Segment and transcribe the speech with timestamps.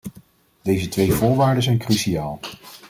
[0.61, 2.39] Deze twee voorwaarden zijn cruciaal.